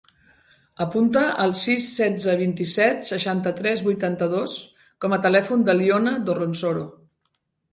Apunta 0.85 1.21
el 1.43 1.51
sis, 1.63 1.89
setze, 1.97 2.33
vint-i-set, 2.39 3.05
seixanta-tres, 3.09 3.83
vuitanta-dos 3.89 4.57
com 5.07 5.15
a 5.19 5.21
telèfon 5.27 5.67
de 5.69 5.77
l'Iona 5.79 6.17
Dorronsoro. 6.31 6.89